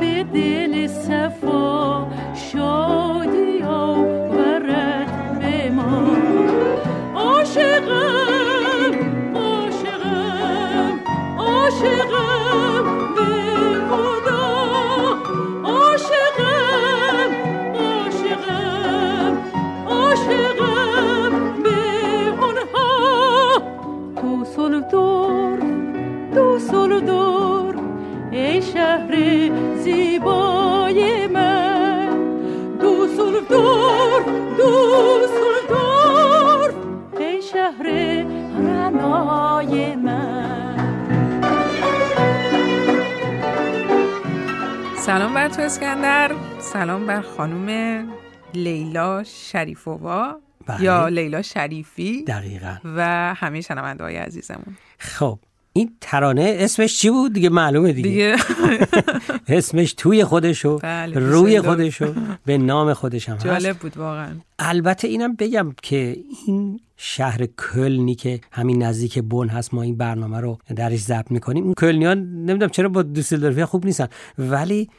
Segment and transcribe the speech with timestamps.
[0.00, 2.06] بدل السفر
[33.50, 34.72] دو سلطور دو
[35.26, 36.74] سلطور
[37.18, 37.86] ای شهر
[38.58, 40.76] رنای من.
[44.98, 46.32] سلام بر تو اسکندر.
[46.60, 48.08] سلام بر خانم
[48.54, 50.40] لیلا شریفووا.
[50.66, 50.82] بله.
[50.82, 52.24] یا لیلا شریفی.
[52.24, 52.76] دقیقا.
[52.84, 54.76] و همه شنونده های عزیزمون.
[54.98, 55.38] خب
[55.72, 58.36] این ترانه اسمش چی بود؟ دیگه معلومه دیگه, دیگه.
[59.58, 61.66] اسمش توی خودشو بله، روی دوسلدورف.
[61.66, 62.14] خودشو
[62.44, 63.44] به نام خودش هم هست.
[63.44, 64.34] جالب بود واقعا.
[64.58, 66.16] البته اینم بگم که
[66.46, 71.64] این شهر کلنی که همین نزدیک بن هست ما این برنامه رو درش ضبط می‌کنیم.
[71.64, 74.90] اون کلنیان نمی‌دونم چرا با دوسلدورفی خوب نیستن ولی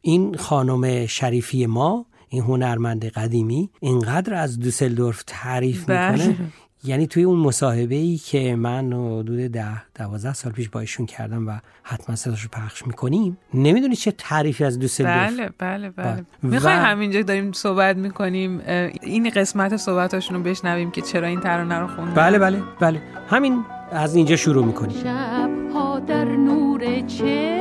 [0.00, 6.26] این خانم شریفی ما این هنرمند قدیمی اینقدر از دوسلدورف تعریف بله.
[6.26, 6.36] می‌کنه.
[6.84, 11.48] یعنی توی اون مصاحبه ای که من حدود ده دوازده سال پیش با ایشون کردم
[11.48, 16.06] و حتما صداش رو پخش می‌کنیم نمی‌دونی چه تعریفی از دوسلدورف بله بله بله.
[16.12, 16.24] بله.
[16.42, 18.60] می‌خوای و- همینجا داریم صحبت می‌کنیم.
[19.02, 22.14] این قسمت صحبتاشون رو بشنویم که چرا این ترانه رو خوندن.
[22.14, 23.02] بله بله بله.
[23.28, 24.96] همین از اینجا شروع می‌کنیم.
[25.02, 27.57] شبها در نور چراغان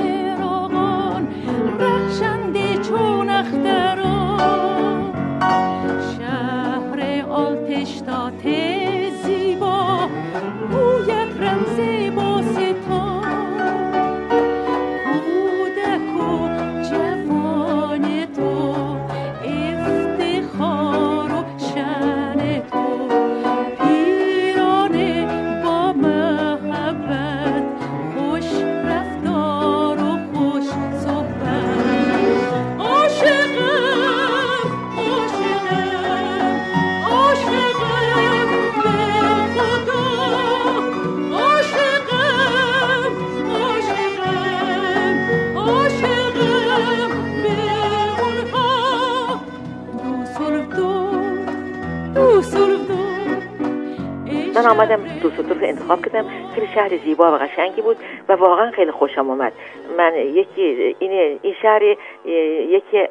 [54.78, 56.26] آمدم دوسلدورف انتخاب کردم.
[56.56, 57.98] خیلی شهر زیبا و قشنگی بود
[58.30, 59.54] و واقعا خیلی خوشم آمد
[59.98, 61.82] من یکی این این شهر
[62.28, 63.08] یکی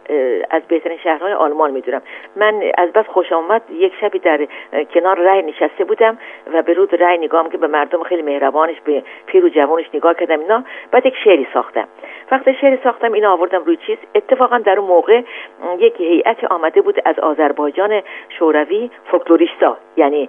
[0.50, 2.03] از بهترین شهرهای آلمان می‌دونم.
[2.37, 4.47] من از بس خوشم آمد یک شبی در
[4.94, 6.19] کنار رای نشسته بودم
[6.53, 10.15] و به رود رای نگاه که به مردم خیلی مهربانش به پیر و جوانش نگاه
[10.15, 10.65] کردم اینا.
[10.91, 11.88] بعد یک شعری ساختم.
[12.31, 13.99] وقتی شعری ساختم اینو آوردم روی چیز.
[14.15, 15.22] اتفاقا در اون موقع
[15.78, 18.03] یک هیئت آمده بود از آذربایجان
[18.38, 20.28] شوروی فولکلوریستا یعنی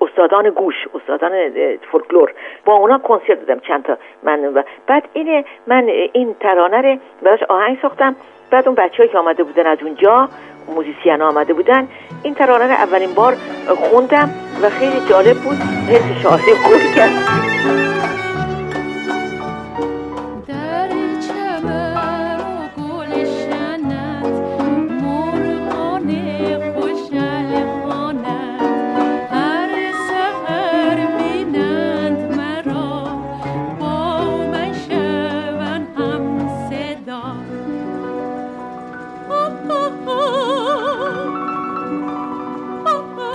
[0.00, 1.50] استادان گوش استادان
[1.92, 2.32] فولکلور.
[2.64, 7.78] با اونا کنسرت دادم چند تا من بعد این من این ترانه رو براش آهنگ
[7.90, 8.16] ساختم
[8.50, 10.28] بعد اون بچه‌ای که آمده بودن از اونجا
[10.68, 11.88] موزیسین آمده بودن
[12.22, 13.36] این ترانه رو اولین بار
[13.76, 14.30] خوندم
[14.62, 15.56] و خیلی جالب بود.
[15.88, 17.89] حس شاهده خوبی کرد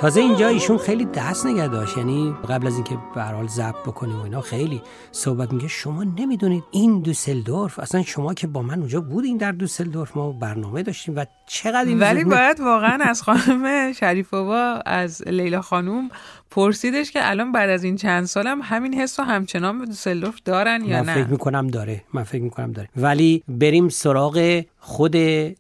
[0.06, 1.98] تازه اینجا ایشون خیلی دست نگه داشت.
[1.98, 4.82] یعنی قبل از اینکه به هر حال ضبط بکنیم و اینا خیلی
[5.12, 10.18] صحبت میگه شما نمی‌دونید این دوسلدورف اصلا شما که با من اونجا بودین در دوسلدورف
[10.18, 16.10] ما برنامه داشتیم و چقدر این ولی باید واقعا از خانم شریفووا از لیلا خانوم
[16.52, 20.86] پرسیدش که الان بعد از این چند سالم همین حس رو همچنان به دوسلدورف دارن
[20.86, 22.04] یا من فکر نه می‌کنم داره.
[22.14, 22.90] من فکر می‌کنم داره.
[22.98, 25.16] ولی بریم سراغ خود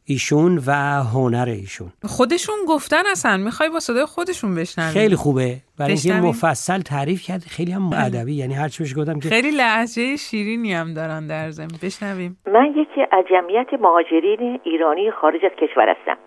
[0.06, 0.72] ایشون و
[1.13, 1.88] هنر ایشون.
[2.04, 3.38] خودشون گفتن اصلا.
[3.38, 4.94] می‌خوای با صدای خودشون بشنوی.
[4.94, 5.57] خیلی خوبه.
[5.80, 6.22] برای اینکه.
[6.22, 7.42] مفصل تعریف کرد.
[7.42, 8.33] خیلی هم ادبی.
[8.33, 11.68] یعنی هر چی بهش گفتم که خیلی لحجه شیرینی هم دارن در ضمن.
[11.83, 12.38] بشنویم.
[12.48, 16.18] من یکی از جمعیت مهاجرین ایرانی خارج از کشور هستم.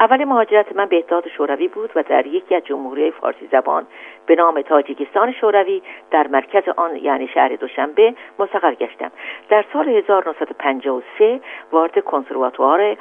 [0.00, 3.86] اول مهاجرت من به اتحاد شوروی بود و در یکی از جمهوری فارسی زبان
[4.26, 9.10] به نام تاجیکستان شوروی در مرکز آن یعنی شهر دوشنبه مستقر گشتم.
[9.48, 11.40] در سال 1953
[11.72, 12.96] وارد کنسرواتوار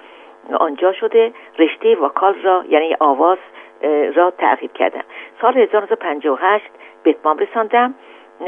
[0.59, 3.37] آنجا شده رشته وکال را یعنی آواز
[4.15, 5.03] را تعقیب کردم.
[5.41, 6.65] سال 1958
[7.03, 7.95] به اتمام رساندم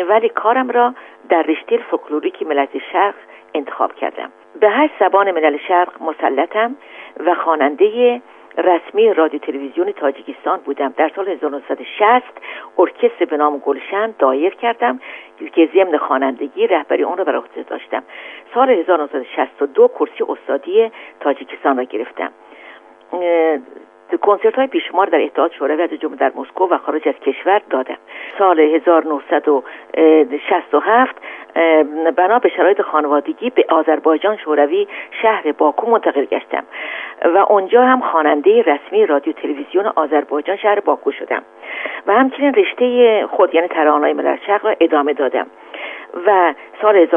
[0.09, 0.93] ولی کارم را
[1.29, 3.15] در رشته فولکلوریک ملت شرق
[3.53, 4.31] انتخاب کردم.
[4.59, 6.75] به هشت زبان ملل شرق مسلطم
[7.25, 8.21] و خواننده
[8.57, 10.94] رسمی رادیو تلویزیون تاجیکستان بودم.
[10.98, 12.24] در سال 1960
[12.77, 15.00] ارکستر به نام گلشن دایر کردم.
[15.54, 18.04] که ضمن خوانندگی رهبری آن را بر عهده داشتم.
[18.54, 22.31] سال 1962 کرسی استادی تاجیکستان را گرفتم.
[24.15, 27.98] کنسرت های بیشمار در اتحاد شوروی از جمله در مسکو و خارج از کشور دادم
[28.38, 31.15] سال 1967
[31.56, 34.88] اه، بنا به شرایط خانوادگی به آذربایجان شوروی
[35.21, 36.63] شهر باکو منتقل گشتم
[37.25, 41.42] و اونجا هم خواننده رسمی رادیو تلویزیون آذربایجان شهر باکو شدم
[42.07, 45.48] و همچنین رشته خود یعنی ترانه‌های ملل شرق را ادامه دادم.
[46.27, 47.07] و سال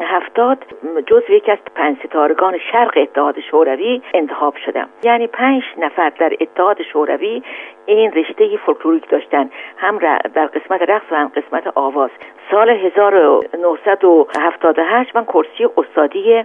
[0.00, 0.58] 1970
[1.06, 4.88] جزو یکی از پنج ستارگان شرق اتحاد شوروی انتخاب شدم.
[5.02, 7.42] یعنی پنج نفر در اتحاد شوروی
[7.86, 9.50] این رشته فولکلوریک داشتن.
[9.76, 9.98] هم
[10.34, 12.10] در قسمت رقص و هم قسمت آواز.
[12.50, 16.44] سال 1978 من کرسی استادی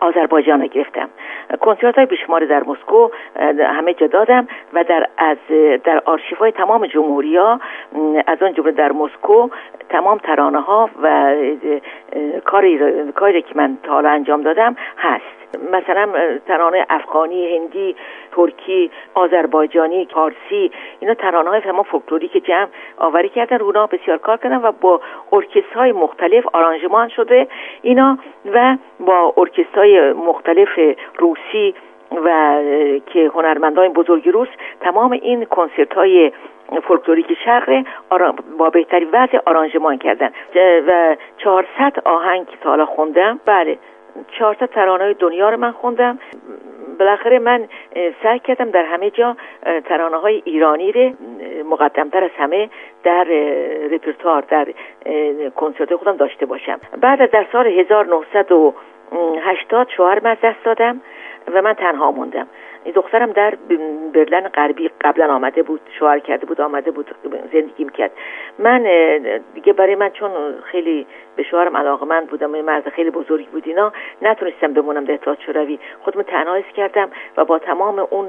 [0.00, 1.08] آذربایجان گرفتم.
[1.60, 3.08] کنسرت های بیشمار در مسکو
[3.58, 5.36] همه جا دادم و در از
[5.84, 7.60] در آرشیف های تمام جمهوری ها
[8.26, 9.48] از آن جمله در مسکو
[9.90, 11.34] تمام ترانه ها و
[13.14, 15.40] کاری که من تا حالا انجام دادم هست.
[15.72, 16.08] مثلا
[16.46, 17.96] ترانه افغانی هندی
[18.32, 20.70] ترکی آذربایجانی فارسی
[21.00, 25.00] اینا ترانه های تمام فولکلوریک جمع آوری کردن رونا بسیار کار کردن و با
[25.32, 27.48] ارکستر های مختلف آرانژمان شده
[27.82, 28.18] اینا
[28.54, 30.68] و با ارکستر های مختلف
[31.18, 31.74] روسی
[32.24, 32.58] و
[33.06, 34.48] که هنرمندان بزرگ روس
[34.80, 36.32] تمام این کنسرت های
[36.78, 37.84] فولکلوریک شرق
[38.58, 40.30] با بهترین وضع آرانژمان کردن.
[40.86, 43.40] و 400 آهنگ تا حالا خوندم.
[43.46, 43.78] بله
[44.38, 46.18] 400 ترانه دنیا رو من خوندم.
[46.98, 47.68] بالاخره من
[48.22, 49.36] سعی کردم در همه جا
[49.84, 51.12] ترانه های ایرانی رو
[51.70, 52.70] مقدمتر از همه
[53.02, 53.24] در
[53.90, 54.66] رپرتوار در
[55.56, 56.80] کنسرت خودم داشته باشم.
[57.00, 61.00] بعد در سال 1980 شوهرم از دست دادم
[61.54, 62.46] و من تنها موندم.
[62.94, 63.54] دخترم در
[64.12, 67.10] برلن غربی قبلا آمده بود شوهر کرده بود آمده بود
[67.52, 68.10] زندگی می‌کرد.
[68.58, 68.82] من
[69.54, 70.30] دیگه برای من چون
[70.64, 71.06] خیلی
[71.36, 73.92] به شوهرم علاقه من بودم یه مرد خیلی بزرگی بود اینا
[74.22, 75.78] نتونستم بمونم در اتحاد شوروی.
[76.00, 78.26] خودم تنها کردم و با تمام اون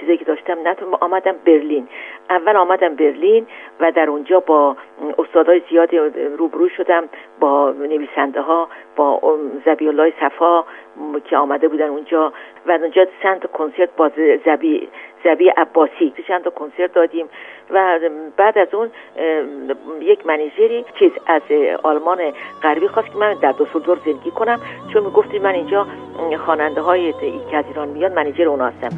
[0.00, 1.88] چیزایی که داشتم نتونم آمدم برلین.
[2.30, 3.46] اول آمدم برلین
[3.80, 4.76] و در اونجا با
[5.18, 5.98] استادای زیادی
[6.38, 7.08] روبرو شدم
[7.40, 10.64] با نویسنده ها با زبی الله صفا
[11.24, 12.32] که آمده بودن اونجا
[12.66, 14.10] و اونجا چند کنسرت با
[14.46, 14.88] زبی
[15.24, 16.12] زبی عباسی.
[16.28, 17.26] چند تا کنسرت دادیم
[17.70, 17.98] و
[18.36, 18.90] بعد از اون
[20.00, 21.42] یک منیجری چیز از
[21.82, 22.18] آلمان
[22.62, 24.60] غربی خواست که من در دوسلدورف زندگی کنم.
[24.92, 25.86] چون می‌گفتی من اینجا
[26.44, 27.12] خواننده های
[27.50, 28.88] که از ایران میاد منیجر اونا هستم.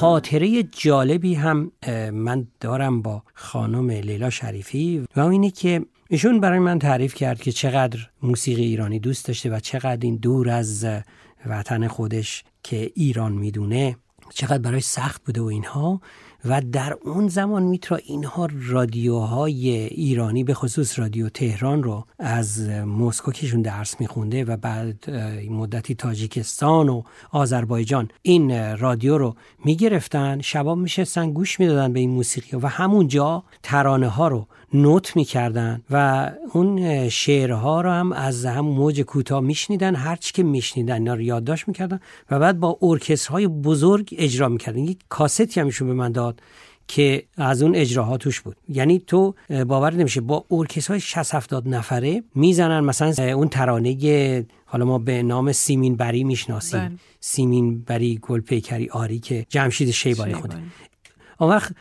[0.00, 1.72] خاطره جالبی هم
[2.12, 7.52] من دارم با خانم لیلا شریفی و اینه که ایشون برای من تعریف کرد که
[7.52, 10.86] چقدر موسیقی ایرانی دوست داشته و چقدر این دور از
[11.46, 13.96] وطن خودش که ایران می‌دونه
[14.34, 16.00] چقدر برای سخت بوده و اینها.
[16.44, 23.32] و در اون زمان میترا اینها رادیوهای ایرانی به خصوص رادیو تهران رو از مسکو
[23.32, 25.10] کهشون درس میخونده و بعد
[25.50, 30.40] مدتی تاجیکستان و آذربایجان این رادیو رو می‌گرفتن.
[30.40, 36.30] شباب میشستن گوش می‌دادن به این موسیقی و همونجا ترانه ها رو نوت می‌کردن و
[36.52, 42.00] اون شعرها رو هم از هم موج کوتاه میشنیدن هرچی که میشنیدن اینا یادداشت می‌کردن
[42.30, 44.78] و بعد با ارکسترهای بزرگ اجرا می‌کردن.
[44.78, 46.29] یک کاستی همیشون به من داد.
[46.88, 48.56] که از اون اجراها توش بود.
[48.68, 54.98] یعنی تو باور نمیشه با ارکسترهای 60 70 نفره می‌زنن مثلا اون ترانه حالا ما
[54.98, 56.80] به نام سیمین بری می‌شناسیم.
[56.80, 56.90] بله.
[57.20, 60.56] سیمین بری گل پیکری آری که جمشید شیبانی خونده.
[61.38, 61.72] اون وقت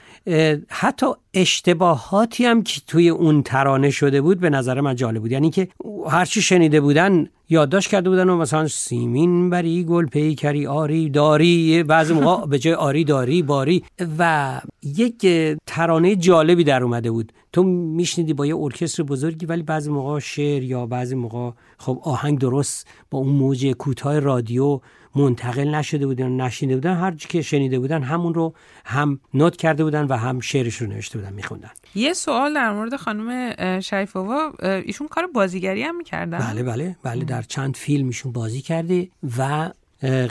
[0.70, 5.32] حتی اشتباهاتی هم که توی اون ترانه شده بود به نظر من جالب بود.
[5.32, 5.68] یعنی که
[6.08, 12.14] هرچی شنیده بودن یادداشت کرده بودن و مثلا سیمین بری گل پیکری آری داری بعضی
[12.14, 13.84] موقع به جای آری داری باری.
[14.20, 15.28] و یک
[15.66, 17.34] ترانه جالبی در اومده بود.
[17.54, 22.40] تو میشنیدی با یه ارکستر بزرگی ولی بعضی موقع شعر یا بعضی موقع خب آهنگ
[22.40, 24.80] درست با اون موج کوتاه رادیو
[25.16, 26.96] منتقل نشده بودن نشینده بودن.
[26.96, 28.54] هر که شنیده بودن همون رو
[28.86, 31.70] هم نوت کرده بودن و هم شعرش رو نوشته بودن میخوندن.
[31.96, 37.26] یه سوال در مورد خانم شریفووا ایشون کار بازیگری هم می‌کردن؟ بله بله بله.
[37.26, 39.72] در چند فیلم ایشون بازی کرده و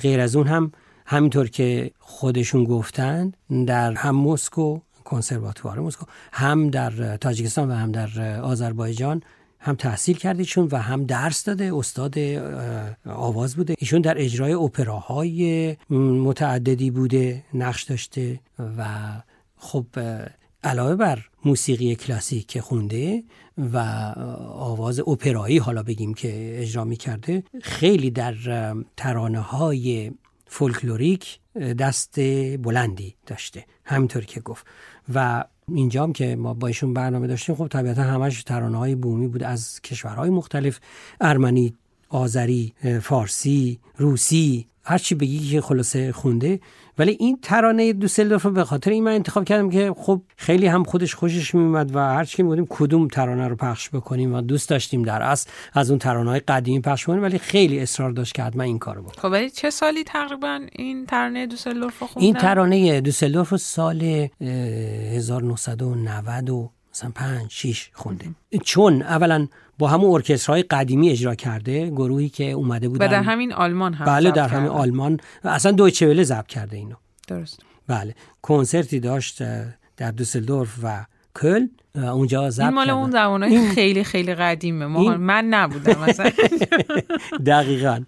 [0.02, 0.72] غیر از اون هم
[1.06, 8.40] همینطور که خودشون گفتند در هم مسکو کنسرواتوار مسکو هم در تاجیکستان و هم در
[8.40, 9.22] آذربایجان
[9.60, 11.74] هم تحصیل کرده ایشون و هم درس داده.
[11.74, 12.18] استاد
[13.06, 13.74] آواز بوده.
[13.78, 18.40] ایشون در اجرای اپراهای متعددی بوده نقش داشته
[18.78, 18.86] و
[19.56, 19.86] خب
[20.64, 23.22] علاوه بر موسیقی کلاسیک که خونده
[23.58, 23.78] و
[24.52, 28.34] آواز اپرایی حالا بگیم که اجرا می کرده خیلی در
[28.96, 30.12] ترانه های
[30.46, 31.40] فولکلوریک
[31.78, 32.20] دست
[32.62, 33.64] بلندی داشته.
[33.84, 34.66] همینطور که گفت.
[35.14, 35.44] و
[35.74, 39.80] اینجام که ما با ایشون برنامه داشتیم خب طبیعتا همش ترانه های بومی بود از
[39.80, 40.80] کشورهای مختلف.
[41.20, 41.74] ارمنی
[42.08, 42.72] آذری
[43.02, 46.60] فارسی روسی هر چی بگی که خلاصه خونده.
[46.98, 50.84] ولی این ترانه دوسلدورف رو به خاطر این من انتخاب کردم که خب خیلی هم
[50.84, 55.02] خودش خوشش میومد و هر چی می‌گفتیم کدوم ترانه رو پخش بکنیم و دوست داشتیم
[55.02, 58.62] در اصل از اون ترانه های قدیمی پخش کنیم ولی خیلی اصرار داشت که حتما
[58.62, 63.00] این کارو بکنم خب ولی چه سالی تقریبا این ترانه دوسلدورف رو خوندن؟ این ترانه
[63.00, 68.26] دوسلدورف سال 1990 و مثلا 5 6 خونده.
[68.64, 73.06] چون اولا با همون ارکسترهای قدیمی اجرا کرده گروهی که اومده بودن.
[73.06, 74.68] و در همین آلمان هم بله در همین.
[74.68, 75.20] آلمان.
[75.44, 76.94] اصلا دویچه وله ضبط کرده اینو.
[77.28, 77.62] درست.
[77.86, 78.14] بله.
[78.42, 79.42] کنسرتی داشت
[79.96, 81.04] در دوسلدورف و
[81.40, 82.90] کل اونجا ضبط این مال.
[82.90, 84.86] اون زمانای خیلی خیلی قدیمه.
[84.86, 86.30] ما این- من نبودم مثلا
[87.46, 88.00] دقیقا.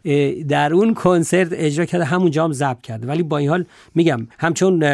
[0.49, 3.07] در اون کنسرت اجرا کرده همونجا هم ضبط کرده.
[3.07, 4.85] ولی با این حال میگم همچون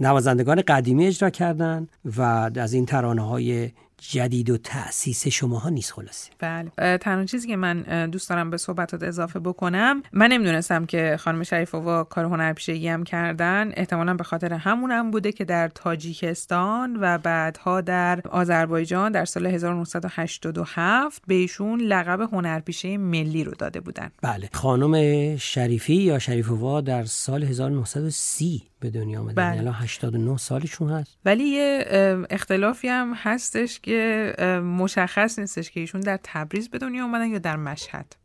[0.00, 2.22] نوازندگان قدیمی اجرا کردن و
[2.56, 3.70] از این ترانه های
[4.10, 6.30] جدید و تأسیس شماها نیست خلاصه.
[6.38, 6.98] بله.
[6.98, 12.04] تنها چیزی که من دوست دارم به صحبتات اضافه بکنم من نمی‌دونستم که خانم شریفووا
[12.04, 17.80] کار هنرپیشگی هم کردن احتمالا به خاطر همون هم بوده که در تاجیکستان و بعدها
[17.80, 24.10] در آذربایجان در سال 1987 به ایشون لقب هنرپیشه ملی رو داده بودن.
[24.22, 24.48] بله.
[24.52, 29.34] خانم شریفی یا شریفووا در سال 1930 به دنیا آمدن.
[29.34, 29.58] بله.
[29.58, 31.18] الان 89 سالشون هست.
[31.24, 31.84] ولی یه
[32.30, 34.32] اختلافی هم هستش که
[34.64, 38.16] مشخص نیستش که ایشون در تبریز به دنیا اومدن یا در مشهد.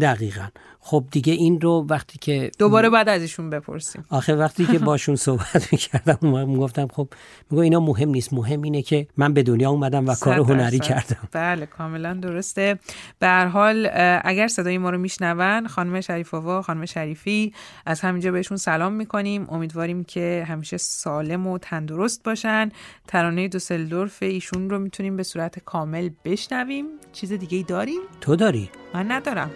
[0.00, 0.48] دقیقا.
[0.84, 4.04] خب دیگه این رو وقتی که دوباره بعد از ایشون بپرسیم.
[4.08, 7.08] آخه وقتی که باشون صحبت می‌کردم می‌گفتم خب
[7.50, 8.32] میگو اینا مهم نیست.
[8.32, 10.88] مهم اینه که من به دنیا اومدم و کار صد هنری درصد.
[10.88, 11.28] کردم.
[11.32, 12.78] بله کاملا درسته.
[13.18, 13.88] به هر حال
[14.24, 17.52] اگر صدای ما رو میشنون خانم شریفووا خانم شریفی
[17.86, 19.46] از همینجا بهشون سلام می‌کنیم.
[19.50, 22.68] امیدواریم که همیشه سالم و تندرست باشن.
[23.08, 26.86] ترانه دوسلدورف ایشون رو می‌تونیم به صورت کامل بشنویم.
[27.12, 29.50] چیز دیگه ای داریم؟ تو داری؟ من ندارم.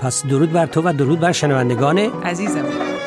[0.00, 2.97] پس درود بر تو و درود بر شنوندگان عزیزم.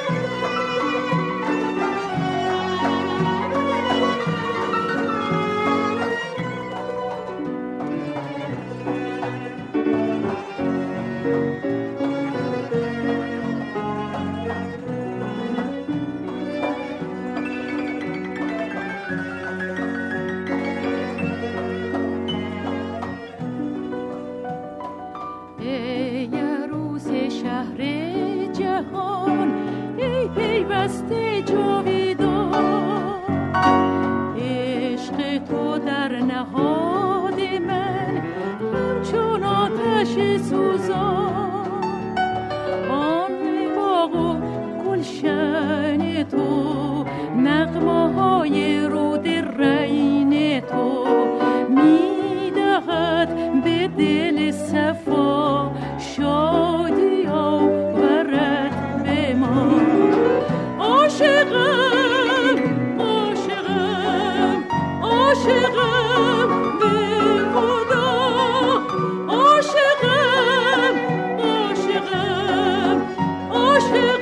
[54.01, 59.81] دل صفا شادی آورد به ما.
[60.79, 62.57] عاشقم
[62.99, 64.63] عاشقم
[65.03, 66.95] عاشقم به
[67.53, 68.09] خدا.
[69.27, 70.95] عاشقم
[71.39, 73.01] عاشقم
[73.51, 74.20] عاشقم.